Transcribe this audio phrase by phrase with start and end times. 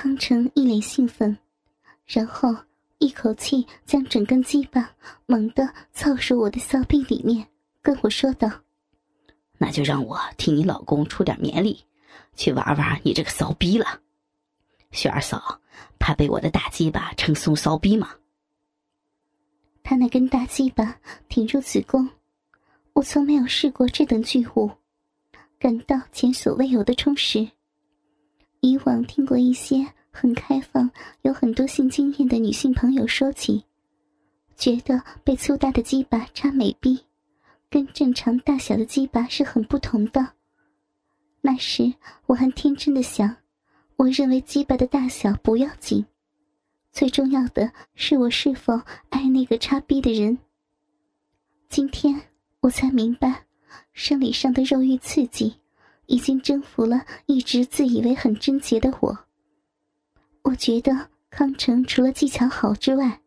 [0.00, 1.36] 康成一脸兴奋，
[2.06, 2.54] 然后
[2.98, 4.88] 一口气将整根鸡巴
[5.26, 7.44] 猛地操入我的骚逼里面，
[7.82, 8.48] 跟我说道
[9.58, 11.84] ：“那就让我替你老公出点绵力，
[12.36, 14.00] 去玩玩你这个骚逼了。
[14.92, 15.60] 雪儿嫂，
[15.98, 18.08] 怕被我的大鸡巴称松骚逼吗？”
[19.82, 20.96] 他那根大鸡巴
[21.28, 22.08] 挺入子宫，
[22.92, 24.70] 我从没有试过这等巨物，
[25.58, 27.50] 感到前所未有的充实。
[28.60, 30.90] 以往听过一些很开放、
[31.22, 33.64] 有很多性经验的女性朋友说起，
[34.56, 36.98] 觉得被粗大的鸡巴插美臂，
[37.70, 40.32] 跟正常大小的鸡巴是很不同的。
[41.40, 41.94] 那时
[42.26, 43.36] 我还天真的想，
[43.96, 46.04] 我认为鸡巴的大小不要紧，
[46.90, 50.36] 最重要的是我是否爱那个插逼的人。
[51.68, 52.20] 今天
[52.60, 53.44] 我才明白，
[53.92, 55.54] 生理上的肉欲刺激。
[56.08, 59.16] 已经征服了一直自以为很贞洁的我。
[60.42, 60.90] 我觉得
[61.28, 63.20] 康成除了技巧好之外，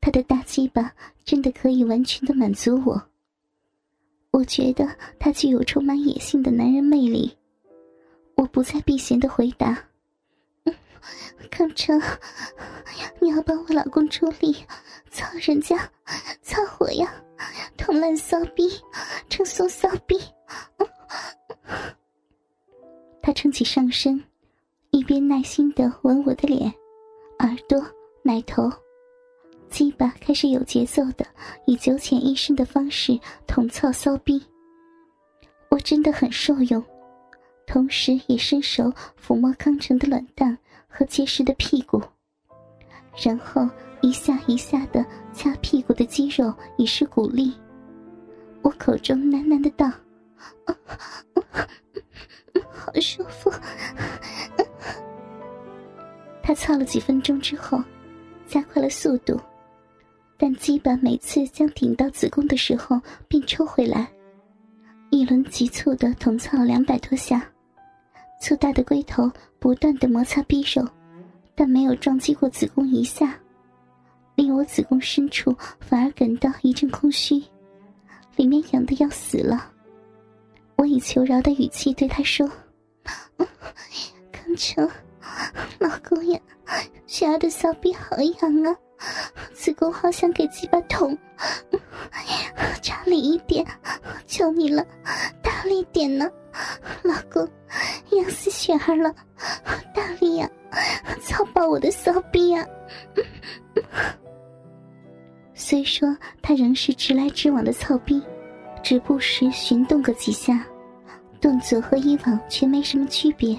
[0.00, 0.90] 他的大鸡巴
[1.24, 3.00] 真的可以完全的满足我。
[4.30, 7.36] 我觉得他具有充满野性的男人魅力。
[8.34, 9.78] 我不再避嫌的回答
[11.50, 12.00] ：“康成，
[13.20, 14.56] 你要帮我老公出力，
[15.10, 15.76] 操人家，
[16.42, 17.14] 操我呀，
[17.76, 18.70] 捅烂骚逼，
[19.28, 20.18] 撑松骚逼。”
[23.26, 24.22] 他撑起上身，
[24.92, 26.72] 一边耐心的吻我的脸、
[27.40, 27.84] 耳朵、
[28.22, 28.70] 奶头，
[29.68, 31.26] 鸡巴开始有节奏的
[31.66, 34.40] 以九浅一深的方式捅操骚逼。
[35.70, 36.80] 我真的很受用，
[37.66, 42.00] 同时也伸手抚摸康成的卵蛋和结实的屁股，
[43.20, 43.68] 然后
[44.02, 47.52] 一下一下的掐屁股的肌肉以示鼓励。
[48.62, 49.90] 我口中喃喃的道。
[52.96, 53.52] 好舒服。
[56.42, 57.82] 他操了几分钟之后，
[58.46, 59.38] 加快了速度，
[60.38, 64.08] 但基本每次将顶到子宫的时候便抽回来，
[65.10, 67.46] 一轮急促的捅操两百多下，
[68.40, 70.86] 粗大的龟头不断的摩擦匕首，
[71.54, 73.38] 但没有撞击过子宫一下，
[74.36, 77.42] 令我子宫深处反而感到一阵空虚，
[78.36, 79.72] 里面痒的要死了。
[80.76, 82.48] 我以求饶的语气对他说
[84.32, 84.90] ：“康成，
[85.78, 86.40] 老公呀，
[87.06, 88.74] 雪儿的小臂好痒啊，
[89.54, 91.16] 子宫好想给鸡巴捅，
[92.82, 93.66] 差力一点，
[94.26, 94.84] 求你了，
[95.42, 96.30] 大力点呢，
[97.02, 97.48] 老公，
[98.10, 99.14] 痒死雪儿了，
[99.94, 100.50] 大力呀，
[101.22, 102.66] 操爆我的骚逼呀！”
[105.54, 108.22] 虽说他仍是直来直往的操逼。
[108.82, 110.64] 只不时寻动个几下，
[111.36, 113.58] 动作和以往却没什么区别。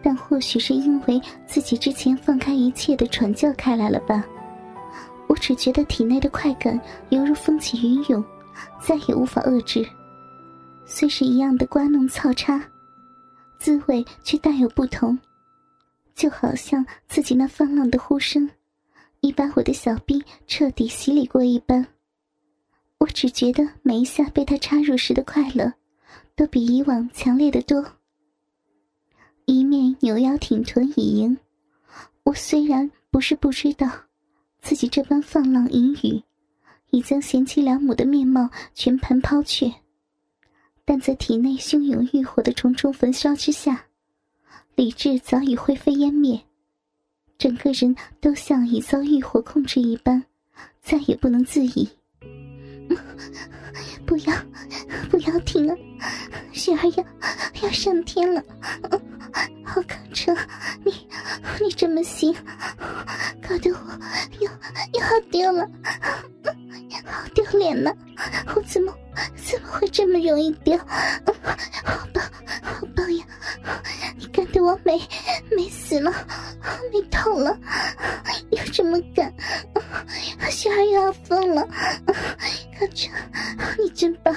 [0.00, 4.24] 但或许是因为自己之前放开一切的传教开来了吧，
[5.26, 8.24] 我只觉得体内的快感犹如风起云涌，
[8.80, 9.84] 再也无法遏制。
[10.86, 12.64] 虽是一样的刮弄操插，
[13.58, 15.18] 滋味却大有不同，
[16.14, 18.48] 就好像自己那放浪的呼声，
[19.20, 21.84] 已把我的小臂彻底洗礼过一般。
[22.98, 25.72] 我只觉得每一下被他插入时的快乐，
[26.38, 27.84] 都比以往强烈的多。
[29.44, 31.36] 一面扭腰挺臀以迎，
[32.22, 33.90] 我虽然不是不知道，
[34.62, 36.22] 自己这般放浪淫语，
[36.90, 39.68] 已将贤妻良母的面貌全盘抛却，
[40.84, 43.86] 但在体内汹涌欲火的重重焚烧之下，
[44.76, 46.40] 理智早已灰飞烟灭，
[47.36, 50.22] 整个人都像已遭欲火控制一般，
[50.80, 51.88] 再也不能自已。
[54.06, 54.32] 不要，
[55.10, 55.76] 不要停啊！
[56.52, 57.04] 雪儿要
[57.62, 58.42] 要上天了，
[59.64, 60.36] 好康成，
[60.84, 60.92] 你
[61.60, 62.34] 你这么行，
[63.46, 63.78] 搞得我
[64.40, 64.50] 又
[64.92, 65.68] 又好丢了，
[67.04, 67.92] 好丢脸呢！
[68.54, 68.92] 我怎么
[69.36, 70.76] 怎么会这么容易丢？
[70.78, 72.24] 好棒，
[72.62, 73.24] 好棒呀！
[74.16, 75.00] 你干得我美
[75.56, 76.12] 美死了，
[76.92, 77.58] 美透了，
[78.50, 79.32] 又这么干，
[80.50, 81.66] 雪儿又要疯了！
[82.78, 83.12] 康成，
[83.78, 84.34] 你真棒，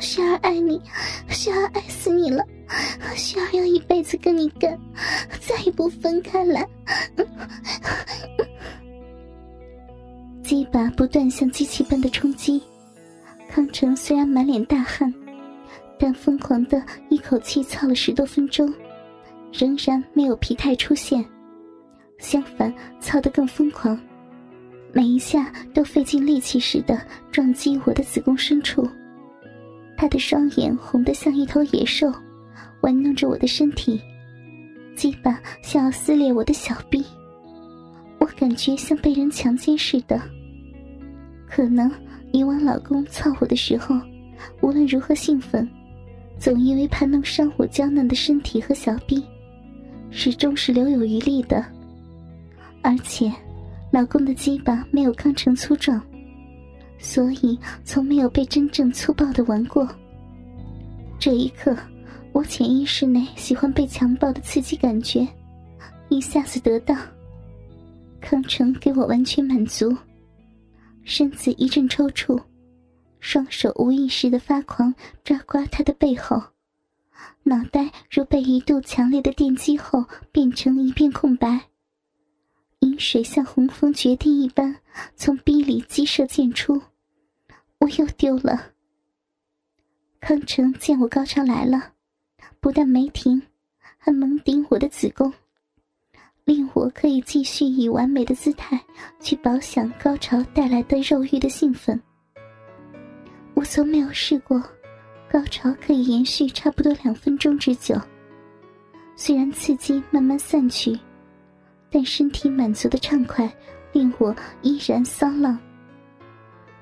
[0.00, 0.80] 雪儿爱你，
[1.28, 2.44] 雪儿爱死你了，
[3.14, 4.78] 雪儿要一辈子跟你干，
[5.40, 6.66] 再也不分开来。
[10.42, 12.62] 鸡巴不断像机器般的冲击，
[13.48, 15.12] 康成虽然满脸大汗，
[15.98, 18.72] 但疯狂的一口气操了十多分钟，
[19.52, 21.24] 仍然没有疲态出现，
[22.18, 23.98] 相反，操得更疯狂。
[24.92, 26.98] 每一下都费尽力气似的
[27.30, 28.88] 撞击我的子宫深处，
[29.96, 32.12] 他的双眼红得像一头野兽，
[32.82, 34.00] 玩弄着我的身体，
[34.94, 37.04] 鸡巴想要撕裂我的小臂，
[38.18, 40.20] 我感觉像被人强奸似的。
[41.48, 41.90] 可能
[42.32, 43.96] 以往老公操我的时候，
[44.60, 45.68] 无论如何兴奋，
[46.38, 49.24] 总因为怕弄伤我娇嫩的身体和小臂，
[50.10, 51.64] 始终是留有余力的。
[52.82, 53.32] 而且，
[53.90, 56.00] 老公的鸡巴没有康成粗壮，
[56.98, 59.88] 所以从没有被真正粗暴的玩过。
[61.18, 61.76] 这一刻。
[62.32, 65.26] 我潜意识内喜欢被强暴的刺激感觉，
[66.10, 66.94] 一下子得到。
[68.20, 69.96] 康成给我完全满足，
[71.02, 72.38] 身子一阵抽搐，
[73.20, 74.94] 双手无意识的发狂
[75.24, 76.42] 抓刮他的背后，
[77.44, 81.58] 脑袋如被一度强烈的电击后变成一片空白，
[82.98, 84.76] 水像洪峰决堤一般
[85.14, 86.80] 从逼里激射溅出，
[87.78, 88.72] 我又丢了。
[90.20, 91.92] 康成见我高潮来了。
[92.58, 93.40] 不但没停，
[93.96, 95.32] 还猛顶我的子宫，
[96.44, 98.80] 令我可以继续以完美的姿态
[99.20, 102.00] 去饱享高潮带来的肉欲的兴奋。
[103.54, 104.60] 我从没有试过，
[105.30, 108.00] 高潮可以延续差不多两分钟之久。
[109.14, 110.98] 虽然刺激慢慢散去，
[111.96, 113.50] 但身体满足的畅快
[113.92, 115.58] 令我依然骚浪。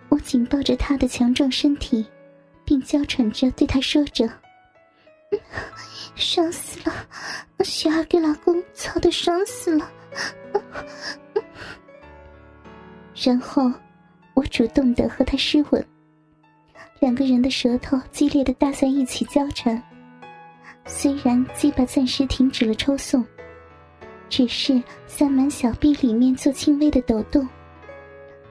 [0.08, 2.04] 我紧抱着他的强壮身体，
[2.64, 4.28] 并娇喘着对他说着。
[6.16, 6.92] 爽死了！
[7.64, 9.88] 雪儿给老公操的爽死了。
[13.14, 13.72] 然后
[14.34, 15.86] 我主动的和他湿吻，
[16.98, 19.80] 两个人的舌头激烈的搭在一起交缠。
[20.84, 23.24] 虽然鸡巴暂时停止了抽送，
[24.28, 27.48] 只是塞满小臂里面做轻微的抖动，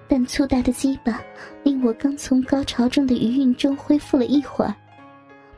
[0.07, 1.21] 但粗大的鸡巴
[1.63, 4.73] 令我刚从高潮中的余韵中恢复了一会儿。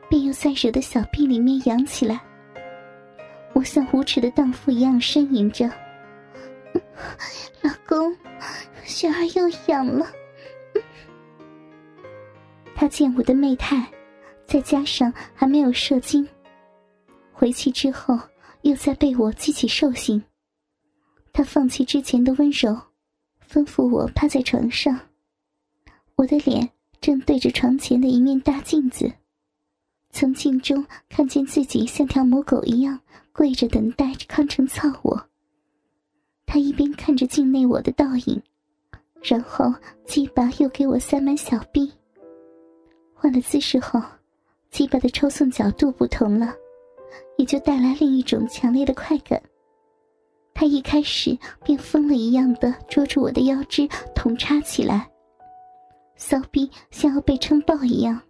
[0.08, 2.22] 便又在惹的小臂里面扬起来，
[3.54, 5.68] 我像无耻的荡妇一样呻吟着
[7.62, 8.16] ：“老公，
[8.84, 10.06] 雪儿又痒了。”
[12.76, 13.84] 他见我的媚态，
[14.46, 16.28] 再加上还没有射精，
[17.34, 18.20] 回去之后
[18.66, 20.24] 又在被我激起兽性，
[21.32, 22.76] 他放弃之前的温柔，
[23.48, 25.00] 吩咐我趴在床上，
[26.16, 26.68] 我的脸
[27.00, 29.14] 正对着床前的一面大镜子。
[30.10, 33.00] 从镜中看见自己像条母狗一样
[33.32, 35.30] 跪着等待康成操我。
[36.48, 38.42] 他一边看着镜内我的倒影，
[39.22, 39.72] 然后
[40.08, 41.94] 鸡巴又给我塞满小臂。
[43.14, 44.02] 换了姿势后，
[44.72, 46.52] 鸡巴的抽送角度不同了，
[47.38, 49.42] 也就带来另一种强烈的快感。
[50.54, 55.10] 他一开始便疯了一样的捉住我的腰肢捅插起来，
[56.16, 58.22] 骚逼像要被撑爆一样。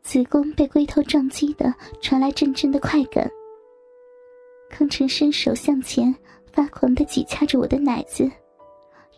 [0.00, 3.30] 子宫被龟头撞击的，传来阵阵的快感。
[4.70, 6.14] 康成伸手向前，
[6.50, 8.28] 发狂的挤掐着我的奶子，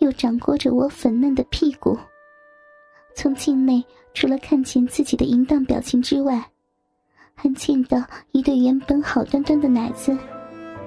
[0.00, 1.96] 又掌掴着我粉嫩的屁股。
[3.14, 3.82] 从镜内
[4.12, 6.44] 除了看见自己的淫荡表情之外，
[7.34, 8.02] 还见到
[8.32, 10.16] 一对原本好端端的奶子，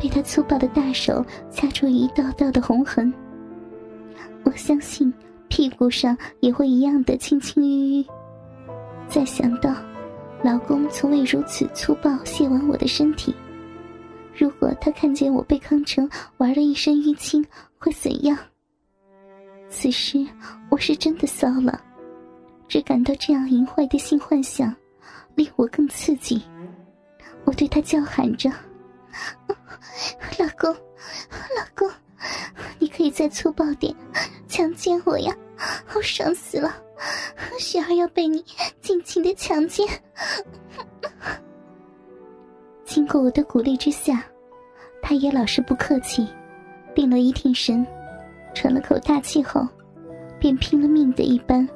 [0.01, 3.13] 被他粗暴的大手掐出一道道的红痕。
[4.43, 5.13] 我相信
[5.49, 8.07] 屁股上也会一样的青青淤淤。
[9.07, 9.75] 再想到，
[10.43, 13.33] 老公从未如此粗暴亵玩我的身体，
[14.35, 17.45] 如果他看见我被康成玩了一身淤青，
[17.77, 18.37] 会怎样？
[19.69, 20.25] 此时
[20.69, 21.81] 我是真的骚了，
[22.67, 24.73] 只感到这样淫坏的性幻想，
[25.37, 26.41] 令我更刺激。
[27.45, 28.49] 我对他叫喊着
[30.37, 31.89] ：“老公，老公，
[32.79, 33.95] 你可以再粗暴点，
[34.47, 35.33] 强奸我呀！
[35.85, 36.75] 好爽死了！”
[37.59, 38.43] 雪儿要被你
[38.81, 39.87] 尽情的强奸。
[42.83, 44.25] 经过我的鼓励之下，
[45.03, 46.27] 他也老是不客气，
[46.95, 47.85] 定了一定神，
[48.55, 49.67] 喘了口大气后，
[50.39, 51.67] 便拼了命的一般，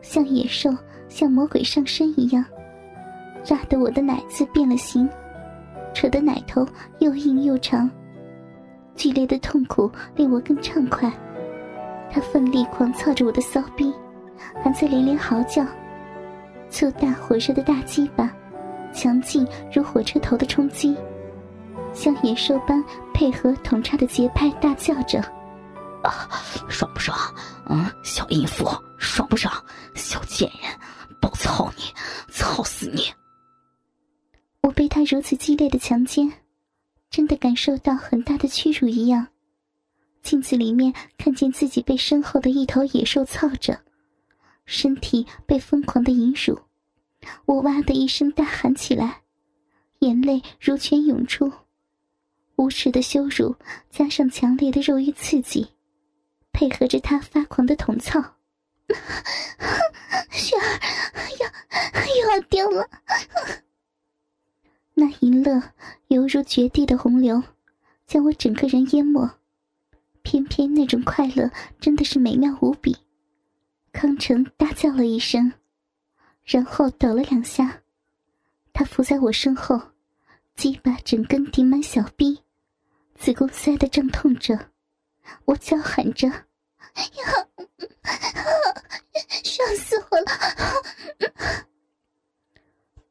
[0.00, 0.70] 像野兽、
[1.06, 2.44] 像魔鬼上身一样，
[3.48, 5.08] 拉得我的奶子变了形，
[5.92, 6.66] 扯得奶头
[6.98, 7.90] 又硬又长。
[8.96, 11.12] 剧烈的痛苦令我更畅快，
[12.10, 13.92] 他奋力狂操着我的骚逼。
[14.62, 15.64] 还在连连嚎叫，
[16.68, 18.30] 粗大火热的大鸡巴，
[18.92, 20.96] 强劲如火车头的冲击，
[21.92, 22.82] 像野兽般
[23.12, 25.20] 配合捅插的节拍大叫着
[26.02, 26.28] ：“啊，
[26.68, 27.16] 爽不爽？
[27.68, 29.52] 嗯，小淫妇，爽不爽？
[29.94, 30.70] 小贱人，
[34.74, 36.30] 被他如此激烈的强奸，
[37.08, 39.28] 真的感受到很大的屈辱一样。
[40.22, 43.80] 镜子里面看见自己被身后的一头野兽操着。
[44.66, 46.58] 身体被疯狂的淫辱，
[47.44, 49.20] 我哇的一声大喊起来，
[49.98, 51.52] 眼泪如泉涌出。
[52.56, 53.54] 无耻的羞辱
[53.90, 55.68] 加上强烈的肉欲刺激，
[56.52, 58.20] 配合着他发狂的捅操，
[60.30, 60.80] 雪儿
[61.40, 61.46] 要
[62.16, 62.88] 又要丢了。
[65.04, 65.62] 那一乐
[66.08, 67.42] 犹如绝地的洪流，
[68.06, 69.28] 将我整个人淹没。
[70.22, 72.96] 偏偏那种快乐真的是美妙无比。
[73.92, 75.52] 康成大叫了一声，
[76.42, 77.82] 然后抖了两下，
[78.72, 79.78] 他伏在我身后，
[80.56, 82.42] 鸡巴整根顶满小臂，
[83.14, 84.70] 子宫塞得胀痛着。
[85.44, 86.28] 我叫喊着
[86.96, 87.46] ：“呀，
[89.44, 91.66] 爽死我了！”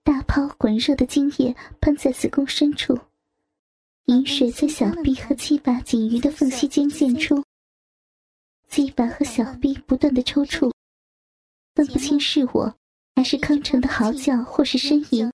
[0.03, 2.99] 大泡滚热的精液喷在子宫深处。
[4.05, 7.41] 饮水在小臂和鸡巴仅余的缝隙间溅出，
[8.67, 10.73] 鸡巴和小臂不断的抽搐，
[11.73, 12.75] 分不清是我
[13.15, 15.31] 还是康成的嚎叫或是呻吟。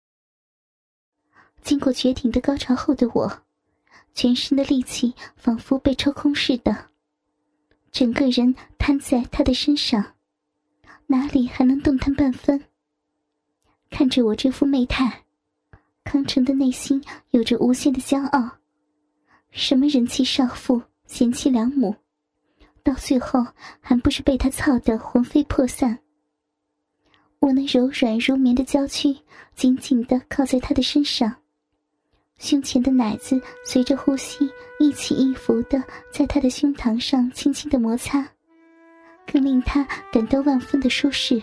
[1.64, 3.42] 经过绝顶的高潮后的我，
[4.14, 6.90] 全身的力气仿佛被抽空似的，
[7.92, 10.14] 整个人瘫在他的身上，
[11.08, 12.69] 哪里还能动弹半分？
[13.90, 15.24] 看着我这副媚态，
[16.04, 18.50] 康成的内心有着无限的骄傲。
[19.52, 21.96] 什么人妻少妇、贤妻良母，
[22.84, 23.46] 到最后
[23.82, 26.00] 还不是被他操得魂飞魄散？
[27.40, 29.16] 我那柔软如棉的娇躯
[29.56, 31.36] 紧紧的靠在他的身上，
[32.38, 38.26] 胸前的奶子随着呼吸一起一伏的在他的胸膛上轻轻的摩擦，
[39.26, 41.42] 更令他感到万分的舒适。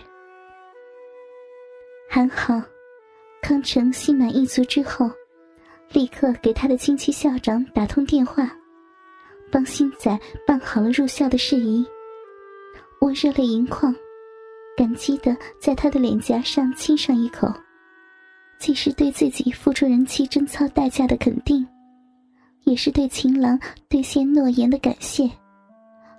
[2.17, 2.59] 还好，
[3.43, 5.07] 康成心满意足之后。
[5.91, 8.51] 立刻给他的亲戚校长打通电话，
[9.51, 11.85] 帮新仔办好了入校的事宜。
[12.99, 13.95] 我热泪盈眶，
[14.75, 17.47] 感激的在他的脸颊上亲上一口，
[18.57, 21.67] 既是对自己付出人妻贞操代价的肯定，
[22.63, 25.29] 也是对情郎兑现诺言的感谢，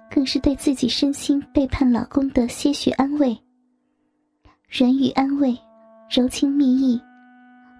[0.08, 3.36] 更是对自己身心背叛老公的些许安慰。
[4.70, 5.58] 软语安慰，
[6.10, 6.98] 柔情蜜意，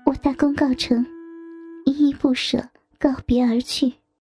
[0.05, 1.05] 我大功告成。
[1.87, 2.63] 依依不舍，
[2.99, 3.91] 告别而去。